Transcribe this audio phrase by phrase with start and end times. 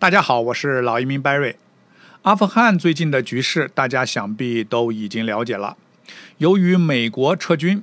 [0.00, 1.56] 大家好，我是老移民 Barry。
[2.22, 5.76] 阿富汗最近的局势，大家想必都已经了解了。
[6.36, 7.82] 由于美国撤军，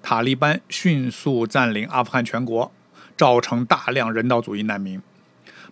[0.00, 2.70] 塔利班迅速占领阿富汗全国，
[3.16, 5.02] 造成大量人道主义难民。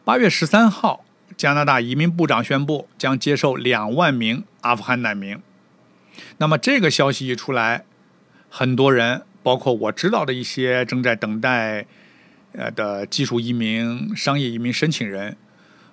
[0.04, 1.04] 八月十三号，
[1.36, 5.38] 加拿大移民部长宣布将接受两万名阿富汗难民。
[6.38, 7.84] 那么这个消息一出来，
[8.50, 11.86] 很多人，包括我知道的一些正在等待
[12.54, 15.36] 呃的技术移民、商业移民申请人。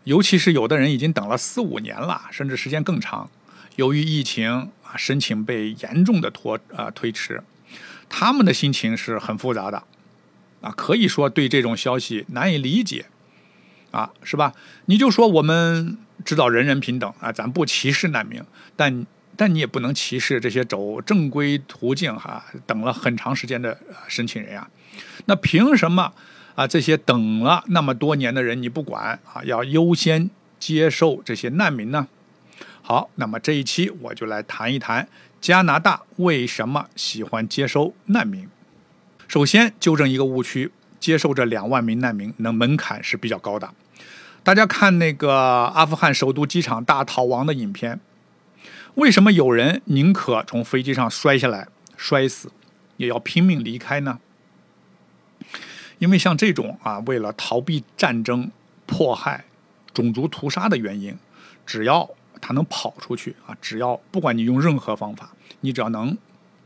[0.04, 3.30] 尤其是有的人已经等了四五年了，甚至时间更长。
[3.77, 7.41] 由于疫情啊，申请被严重的拖啊推迟，
[8.09, 9.84] 他们的心情是很复杂的，
[10.61, 13.05] 啊，可以说对这种消息难以理解，
[13.91, 14.53] 啊，是吧？
[14.85, 18.44] 你就说我们知道人人平等啊，咱不歧视难民，
[18.75, 24.70] 但但你也不能歧视这些走正规途径哈，等了很长时间的申请人呀。
[25.25, 26.13] 那凭什么？
[26.55, 32.07] 啊，这些等了那么多年的人你不管啊，要优先接受这些难民呢？
[32.81, 35.08] 好，那么这一期我就来谈一谈
[35.41, 38.47] 加拿大为什么喜欢接收难民。
[39.28, 43.73] 首先纠正一个误区，接受这两万名难民，那门槛是比较高的。
[44.44, 45.31] 大家看那个
[45.73, 48.00] 阿富汗首都机场大逃亡的影片，
[48.95, 52.52] 为什么有人宁可从飞机上摔下来摔死，
[52.97, 54.19] 也要拼命离开呢？
[55.99, 58.52] 因为像这种啊，为了逃避战争、
[58.86, 59.45] 迫害、
[59.94, 61.17] 种族屠杀的原因，
[61.66, 62.09] 只要
[62.41, 66.17] 他能跑出去啊，只要不管你用任何方法，你只要能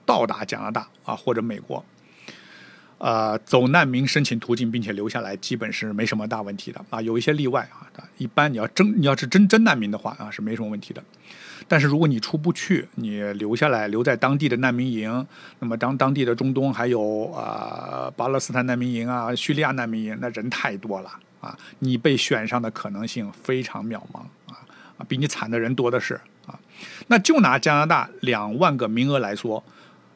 [0.06, 1.84] 到达加拿大啊或者美国，
[3.00, 7.00] 呃，走难民申请途径并且留下来，基本是没什么大问题的啊。
[7.02, 7.86] 有一些例外啊，
[8.18, 11.04] 一般你要真你要是真真难民的话啊，是没什么问题的。
[11.68, 15.28] 但是如果你出不去，你留下来留在当地的难民营，
[15.60, 24.58] 那么当当地的中东还有啊巴勒斯坦难民营啊、叙利亚难民营，那人太多了啊，你被选上的可能性非常渺茫啊
[24.98, 26.58] 啊，比你惨的人多的是啊。
[27.08, 29.64] 那就拿加拿大两万个名额来说，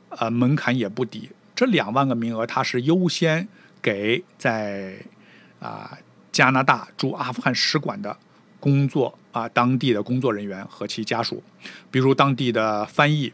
[0.09, 1.29] 呃，门槛也不低。
[1.55, 3.47] 这两万个名额，它是优先
[3.81, 4.95] 给在
[5.59, 5.97] 啊
[6.31, 8.17] 加拿大驻阿富汗使馆的。
[8.59, 11.41] 工作啊，当地的工作人员和其家属，
[11.89, 13.33] 比如当地的翻译、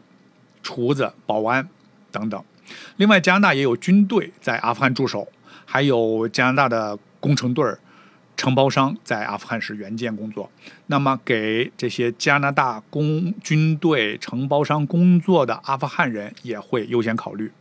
[0.62, 1.68] 厨子、保安
[2.10, 2.42] 等等。
[2.96, 5.28] 另外，加拿大也有军队在阿富汗驻守，
[5.66, 7.78] 还有加拿大的工程队儿、
[8.38, 10.50] 承包商在阿富汗是援建工作。
[10.86, 17.52] 那么，给这些加拿大工军队承包商工作的阿富汗人也会优先考虑。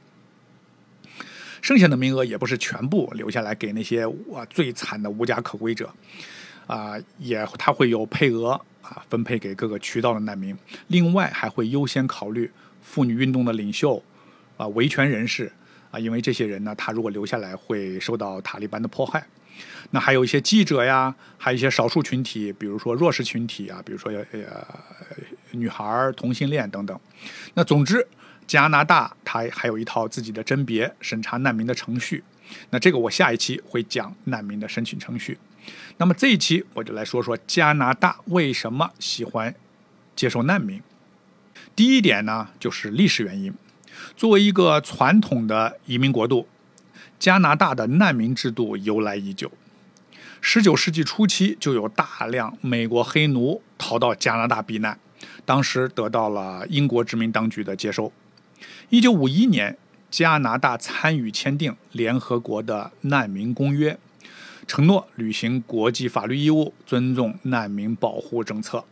[1.67, 5.93] 剩下的名额也不是全部留下来给那些哇最惨的无家可归者。
[6.65, 8.51] 啊，也他会有配额
[8.81, 10.57] 啊，分配给各个渠道的难民。
[10.87, 12.49] 另外还会优先考虑
[12.81, 14.01] 妇女运动的领袖
[14.55, 15.51] 啊，维权人士
[15.91, 19.27] 啊，因为这些人呢，他如果留下来会受到塔利班的迫害。
[19.91, 24.65] 那还有一些记者呀，还有一些少数群体，比如说弱势群体啊，比如说呃
[25.51, 26.97] 女孩、同性恋等等。
[27.55, 28.07] 那总之，
[28.47, 32.23] 加拿大它还有一套自己的甄别审查难民的程序。
[32.69, 35.37] 那这个我下一期会讲难民的申请程序。
[35.97, 39.53] 那么这一期我就来说说加拿大为什么喜欢
[40.15, 40.81] 接受难民。
[41.75, 43.53] 第一点呢，就是历史原因。
[44.15, 46.47] 作为一个传统的移民国度，
[47.19, 49.51] 加拿大的难民制度由来已久。
[50.39, 54.97] 十九世纪初期就有大量美国黑奴逃到加拿大避难，
[55.43, 58.13] 当时得到了英国殖民当局的接收。
[58.89, 59.77] 一九五一年，
[60.09, 63.99] 加拿大参与签订联合国的难民公约。
[64.65, 68.85] 承诺履行国际法律义务，尊重难民保护政策。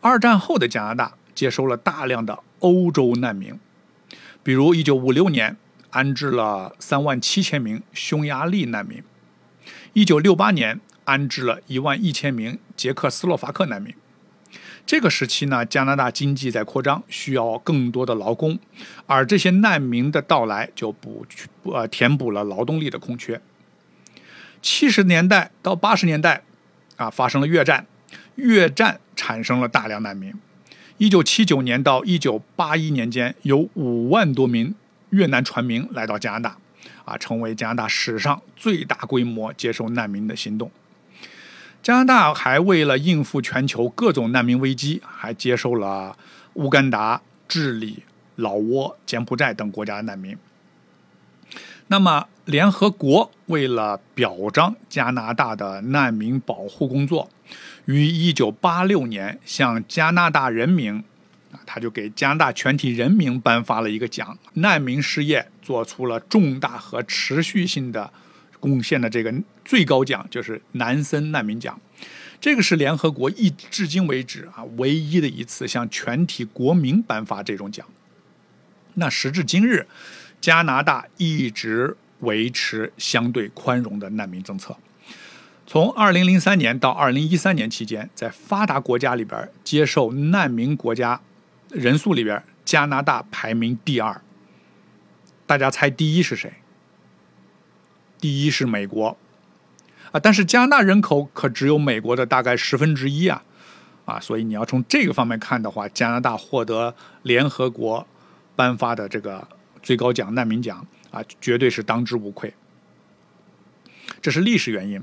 [0.00, 3.58] 二战后的加拿大接收了大量的欧洲难民，
[4.44, 5.56] 比如1956年
[5.90, 9.02] 安置了3万七千名匈牙利难民
[9.94, 13.92] ，1968年安置了1万一千名捷克斯洛伐克难民。
[14.86, 18.56] 这个时期呢，加拿大经济在扩张，需要更多的劳工，
[19.06, 21.26] 而这些难民的到来就补
[21.64, 23.40] 呃填补了劳动力的空缺。
[24.62, 26.42] 七十年代到八十年代，
[26.94, 27.84] 啊，发生了越战，
[28.36, 30.32] 越战产生了大量难民。
[30.98, 34.72] 一九七九年到一九八一年间，有五万多名
[35.10, 36.56] 越南船民来到加拿大，
[37.04, 40.70] 啊，成为加拿大史上最大规模接收难民的行动。
[41.86, 46.18] 加拿大还为了应付全球各种难民危机，还接受了
[46.54, 48.02] 乌干达、智利、
[48.34, 50.36] 老挝、柬埔寨等国家的难民。
[51.86, 57.30] 那么，联合国为了表彰加拿大的难民保护工作，
[57.84, 61.04] 于1986年向加拿大人民，
[61.52, 68.12] 啊，他就给加拿大全体人民颁发了一个奖——难民事业做出了重大和持续性的
[68.60, 69.32] 贡献的这个
[69.64, 71.80] 最高奖，就是南森难民奖。
[72.40, 77.86] 这个是联合国一至今为止啊唯一的一次向全体国民颁发这种奖。
[78.94, 79.86] 那时至今日，
[80.40, 84.76] 加拿大一直维持相对宽容的难民政策。
[85.66, 91.20] 从2003年到2013年期间，在发达国家里边接受难民国家
[91.70, 94.20] 人数里边，加拿大排名第二。
[95.46, 96.52] 大家猜第一是谁？
[98.18, 99.16] 第一是美国。
[100.12, 103.42] 啊，但是加拿大人口可只有美国的大概十分之一啊，
[104.04, 108.06] 啊，所以你要从这个方面看的话，加拿大获得联合国
[108.54, 109.46] 颁发的这个
[109.82, 112.54] 最高奖难民奖啊，绝对是当之无愧。
[114.22, 115.02] 这是历史原因。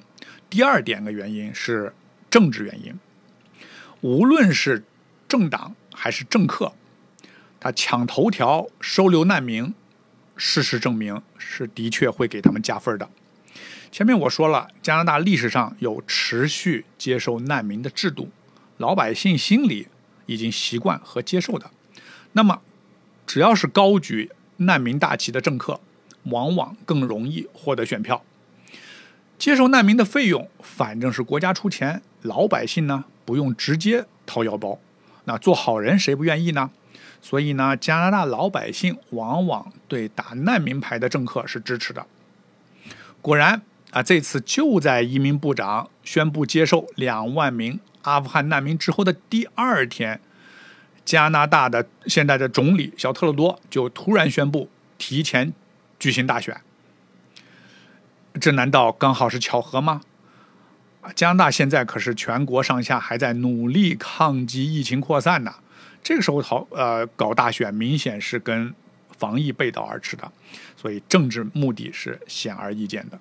[0.50, 1.94] 第二点的原因是
[2.30, 2.94] 政治原因。
[4.02, 4.84] 无论是
[5.28, 6.74] 政党还是政客，
[7.60, 9.74] 他抢头条收留难民，
[10.36, 13.10] 事实证明是的确会给他们加分的。
[13.92, 18.30] 前面我说了，加拿大历史上有持续接受难民的制度，
[18.78, 19.88] 老百姓心里
[20.26, 21.70] 已经习惯和接受的。
[22.32, 22.62] 那么，
[23.28, 25.80] 只要是高举难民大旗的政客，
[26.24, 28.24] 往往更容易获得选票。
[29.38, 34.80] 接受难民的费用，反正是国家出钱，老百姓呢不用直接掏腰包。
[35.26, 36.72] 那做好人谁不愿意呢？
[37.24, 42.06] 所以呢，加拿大老百姓往往对打难民牌的政客是支持的。
[43.20, 43.64] 果然。
[43.92, 50.20] 啊，这次就在移民部长宣布接受两万名阿富汗难民之后的第二天，
[51.06, 54.68] 加拿大的现在的总理小特鲁多就突然宣布
[54.98, 55.54] 提前
[56.00, 56.60] 举行大选。
[58.42, 60.02] 这难道刚好是巧合吗？
[61.14, 65.54] 加拿大现在可是全国上下还在努力抗击疫情扩散呢，
[66.04, 68.74] 这个时候讨呃搞大选，明显是跟
[69.18, 70.30] 防疫背道而驰的，
[70.76, 73.18] 所以政治目的是显而易见的。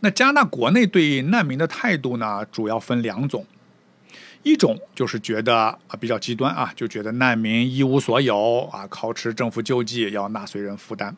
[0.00, 3.46] 那加拿大国内对难民的态度呢，主要分两种，
[4.42, 11.14] 一种就是觉得啊比较极端啊，就觉得难民一无所有啊，靠吃政府救济要纳税人负担；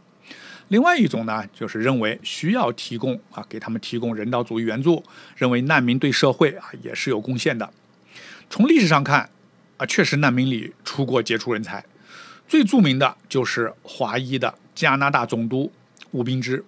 [0.69, 5.03] 另外一种呢，就是认为需要提供啊给他们提供人道主义援助，
[5.37, 7.69] 认为难民对社会啊也是有贡献的。
[8.49, 9.29] 从历史上看
[9.77, 11.85] 啊，确实难民里出过杰出人才，
[12.49, 15.73] 最著名的就是华裔的加拿大总督
[16.13, 16.65] 吴彬之。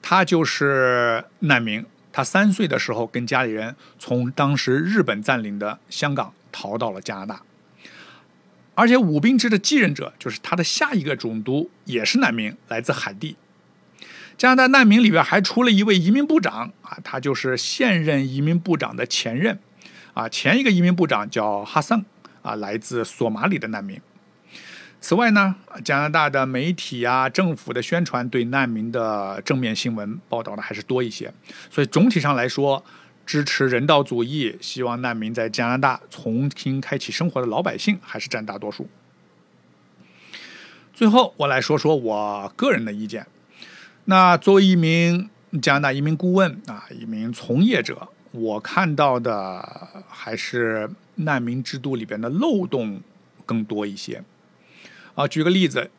[0.00, 1.84] 他就是难民。
[2.12, 7.42] 他三岁的时候，跟家里人从当时日本占领的香港逃到了加拿大。
[8.74, 13.36] 而且武兵之的继任者，就是他的下一个总督，也是难民，来自海地。
[14.38, 19.58] 加拿大难民里边还出了一位移民部长啊，他就是现任移民部长的前任
[20.14, 22.04] 啊，前一个移民部长叫哈桑
[22.46, 24.00] 啊，来自索马里的难民。
[25.00, 31.32] 此外呢，加拿大的媒体啊、政府的宣传对难民的正面新闻报道的还是多一些，
[31.70, 32.84] 所以总体上来说，
[33.26, 38.88] 支持人道主义、希望难民在加拿大重新开启生活的老百姓还是占大多数。
[40.94, 43.26] 最后，我来说说我个人的意见。
[44.06, 45.28] 那作为一名
[45.60, 53.00] 加拿大移民顾问啊，一名从业者，我看到的还是难民制度里边的漏洞
[53.44, 54.22] 更多一些。
[55.14, 55.90] 啊，举个例子，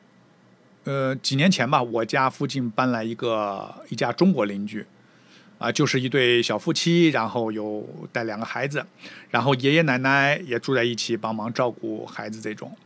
[0.84, 4.86] 呃，几年前吧，我家附近搬来一个一家中国邻居，
[5.58, 8.86] 啊，就是一对小夫妻，然后有带两个孩子，
[9.32, 12.78] 然后爷爷奶奶也住在一起帮忙照顾孩子，这种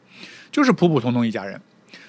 [0.51, 1.61] 就是普普通通一家人。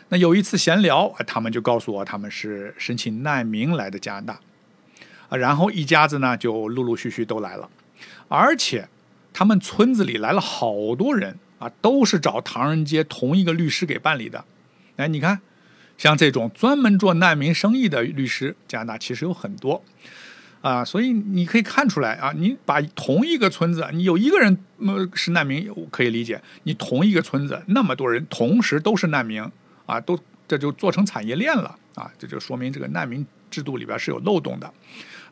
[0.08, 4.40] 那有一次闲聊，他们就告诉我他们是申请难民来的加拿大，
[5.36, 7.68] 然后一家子呢就陆陆续续都来了，
[8.28, 8.88] 而且
[9.32, 11.38] 他们村子里来了好多人。
[11.62, 14.44] 啊，都是找唐人街同一个律师给办理的。
[14.96, 15.40] 哎，你看，
[15.96, 19.80] 像这种专门做难民生意的律师，加拿大其实有很多
[20.60, 20.84] 啊。
[20.84, 24.58] 所以你可以看出来啊，你把同一个村子，你有一个人
[25.14, 29.40] 是难民，可以理解；你同一个村子那么多人同时都是难民
[29.86, 34.68] 啊，都这就做成产业链了啊，这就说明这个难民制度里边是有漏洞的。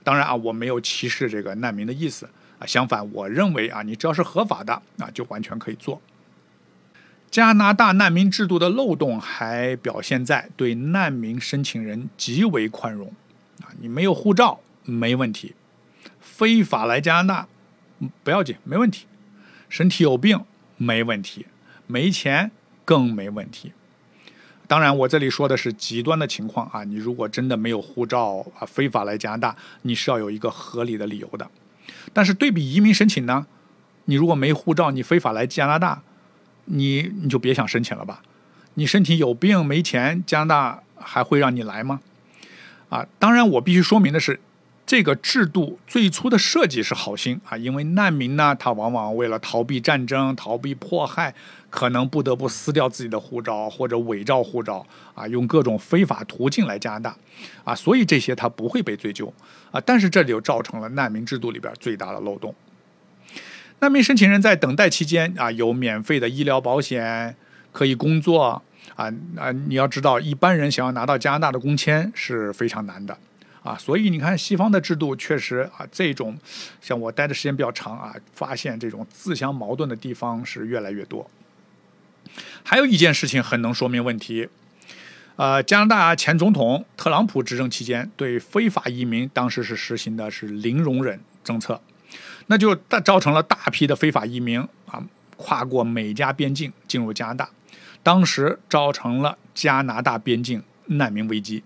[0.02, 2.28] 当然啊，我没有歧视这个难民的意思
[2.59, 6.00] 啊，相反，我认为啊，你只要是合法的啊，就完全可以做。
[7.30, 13.12] 加拿大难民制度的漏洞还表现在对难民申请人极为宽容，
[13.62, 15.54] 啊，你没有护照没问题，
[16.19, 17.49] 非法来加拿大
[18.25, 19.07] 不要紧没问题，
[19.69, 20.45] 身体有病
[20.76, 21.47] 没问题，
[21.87, 22.50] 没钱
[22.85, 23.73] 更没问题。
[24.71, 31.50] 当然，我这里说的是极端的情况啊，你如果真的没有护照啊，非法来加拿大，你是要有一个合理的理由的。
[32.12, 33.49] 但是对比移民申请呢，
[34.05, 36.03] 你如果没护照，你非法来加拿大。
[36.67, 38.23] 你你就别想申请了吧，
[38.75, 42.00] 你身体有病没钱，加拿大还会让你来吗？
[42.91, 44.39] 啊，当然我必须说明的是，
[44.91, 51.33] 这个制度最初的设计是好心啊，因为难民呢，他往往为了逃避战争、逃避迫害，
[51.71, 57.17] 可能不得不撕掉自己的护照或者伪造护照啊，用各种非法途径来加拿大
[57.63, 59.33] 啊，所以这些他不会被追究
[59.71, 59.81] 啊。
[59.87, 62.53] 但是这就造成了难民制度里边最大的漏洞。
[63.79, 67.37] 难民申请人在等待期间啊，有免费的医疗保险，
[67.71, 68.43] 可以工作
[68.97, 69.53] 啊啊！
[69.53, 73.17] 你要知道，一般人想要拿到加拿大的工签是非常难的。
[73.62, 76.38] 啊，所以你看，西方的制度确实啊，这种
[76.81, 81.31] 像我待的时间比较长啊，发现这种自相矛盾的地方是越来越多。
[82.62, 84.49] 还有一件事情很能说明问题，
[85.37, 91.81] 呃，加拿大前总统特朗普执政期间，对非法移民当时是实行的是零容忍政策，
[92.47, 95.05] 那就大造成了大批的非法移民啊，
[95.37, 97.50] 跨过美加边境进入加拿大，
[98.02, 101.62] 当时造成了加拿大边境难民危机。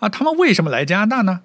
[0.00, 1.40] 啊，他们为什么来加拿大呢？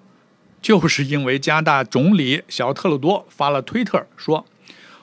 [0.60, 4.44] 就是因为加拿大总理小特鲁多发了推特说：“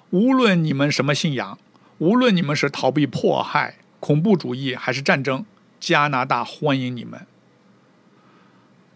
[0.09, 1.57] 无论你们什么信仰，
[1.99, 5.45] 无论你们是逃避迫害、恐怖主义还是战争，
[5.79, 7.25] 加拿大欢迎你们。”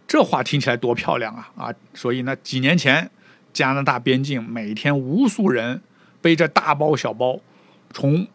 [0.07, 1.51] 这话听起来多漂亮啊！
[1.55, 3.11] 啊，所以呢，几年前
[3.53, 5.81] 加拿大边境每天无数人
[6.21, 7.39] 背着大包小包
[7.93, 8.27] 从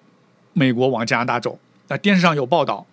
[0.53, 2.87] 美国往加拿大走，那电视上有报道。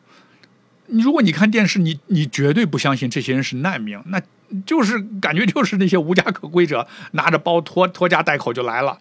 [0.92, 4.22] 你如果你看电视，你你绝对不相信这些人是难民，那
[4.66, 8.98] 就是感觉就是那些无家可归者拿着包拖拖家带口就来了，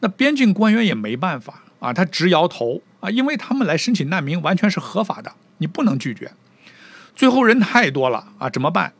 [0.00, 6.32] 那边境官员也没办法啊，他直摇头啊，因为他们来申请难民完全是合法的，你不能拒绝。
[7.14, 8.92] 最后人太多了啊，怎么办？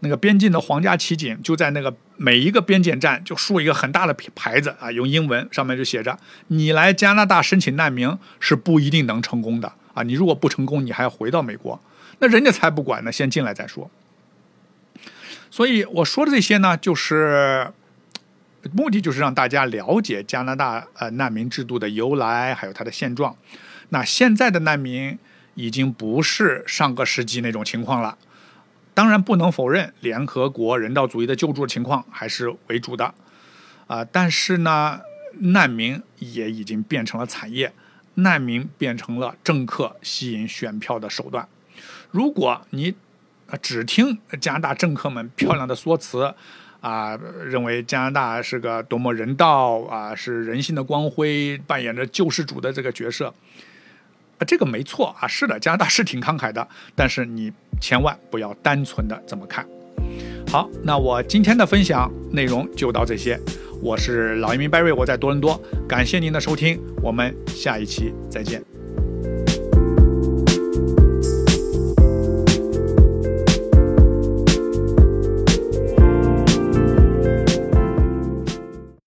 [0.00, 9.72] 那个边境的皇家骑警就在那个每一个边检站就竖一个很大的牌子啊，用英文上面就写着：你来加拿大申请难民是不一定能成功的。
[9.94, 11.80] 啊，你如果不成功，你还要回到美国，
[12.18, 13.90] 那人家才不管呢，先进来再说。
[15.50, 17.72] 所以我说的这些呢，就是
[18.72, 23.36] 目的就是让大家了解加拿大呃难民制度的由来，还有它的现状。
[23.90, 25.16] 那现在的难民
[25.54, 28.18] 已经不是上个世纪那种情况了，
[28.94, 33.14] 当然不能否认联合国人道主义的救助情况还是为主的
[33.86, 35.00] 啊，但是呢，
[35.38, 37.72] 难民也已经变成了产业。
[38.14, 41.48] 难民变成了政客吸引选票的手段。
[42.10, 42.94] 如果你
[43.60, 46.32] 只听加拿大政客们漂亮的说辞，
[46.80, 53.32] 啊，认为加拿大是个多么人道啊，是人性的光辉，扮演着救世主的这个角色，
[54.38, 59.66] 啊，这个没错啊，是的，加拿大是挺慷慨的，但是你千万不要单纯的这么看。
[60.48, 63.40] 好，那我今天的分享内容就到这些。
[63.84, 68.73] 我是老移民 Barry，我在多伦多，感谢您的收听，我们下一期再见。